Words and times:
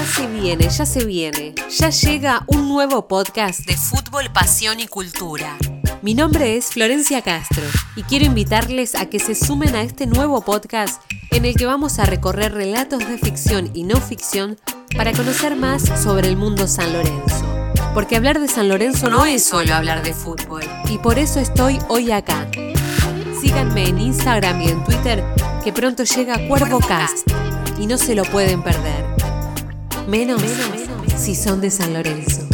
se 0.00 0.26
viene, 0.26 0.68
ya 0.70 0.86
se 0.86 1.04
viene. 1.04 1.54
Ya 1.78 1.90
llega 1.90 2.44
un 2.46 2.68
nuevo 2.68 3.06
podcast 3.08 3.60
de 3.66 3.76
fútbol, 3.76 4.32
pasión 4.32 4.80
y 4.80 4.86
cultura. 4.86 5.56
Mi 6.00 6.14
nombre 6.14 6.56
es 6.56 6.66
Florencia 6.66 7.20
Castro 7.20 7.62
y 7.94 8.02
quiero 8.02 8.24
invitarles 8.24 8.94
a 8.94 9.06
que 9.06 9.20
se 9.20 9.34
sumen 9.34 9.74
a 9.74 9.82
este 9.82 10.06
nuevo 10.06 10.40
podcast 10.40 11.02
en 11.30 11.44
el 11.44 11.54
que 11.54 11.66
vamos 11.66 11.98
a 11.98 12.06
recorrer 12.06 12.52
relatos 12.52 13.00
de 13.00 13.18
ficción 13.18 13.70
y 13.74 13.84
no 13.84 14.00
ficción 14.00 14.58
para 14.96 15.12
conocer 15.12 15.56
más 15.56 15.82
sobre 16.02 16.28
el 16.28 16.36
mundo 16.36 16.66
San 16.66 16.92
Lorenzo. 16.92 17.44
Porque 17.92 18.16
hablar 18.16 18.40
de 18.40 18.48
San 18.48 18.68
Lorenzo 18.68 19.10
no, 19.10 19.26
es 19.26 19.44
solo 19.44 19.74
hablar 19.74 20.02
de 20.02 20.14
fútbol. 20.14 20.62
Y 20.88 20.98
por 20.98 21.18
eso 21.18 21.38
estoy 21.38 21.78
hoy 21.88 22.12
acá. 22.12 22.48
Síganme 23.40 23.88
en 23.88 24.00
Instagram 24.00 24.62
y 24.62 24.68
en 24.68 24.84
Twitter 24.84 25.22
que 25.62 25.72
pronto 25.72 26.04
llega 26.04 26.48
Cuervo 26.48 26.80
Cast 26.80 27.30
y 27.78 27.86
no 27.86 27.98
se 27.98 28.14
lo 28.14 28.24
pueden 28.24 28.62
perder. 28.62 29.21
Menos, 30.08 30.42
si 31.16 31.34
son 31.34 31.60
de 31.60 31.70
San 31.70 31.92
Lorenzo. 31.94 32.46